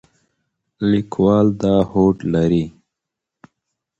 لیکوال 0.89 1.47
دا 1.61 1.75
هوډ 1.89 2.17
لري. 2.33 2.65